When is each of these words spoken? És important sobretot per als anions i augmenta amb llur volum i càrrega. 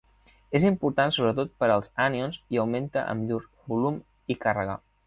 És 0.59 0.63
important 0.69 1.13
sobretot 1.17 1.53
per 1.63 1.69
als 1.75 1.93
anions 2.09 2.41
i 2.57 2.61
augmenta 2.65 3.05
amb 3.13 3.31
llur 3.31 3.43
volum 3.77 4.03
i 4.37 4.43
càrrega. 4.47 4.81